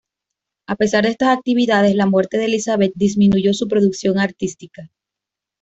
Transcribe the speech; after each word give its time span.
A 0.65 0.75
pesar 0.77 1.03
de 1.03 1.11
estas 1.11 1.29
actividades, 1.37 1.93
la 1.93 2.07
muerte 2.07 2.39
de 2.39 2.45
Elizabeth 2.45 2.93
disminuyó 2.95 3.53
su 3.53 3.67
producción 3.67 4.17
artística. 4.17 4.89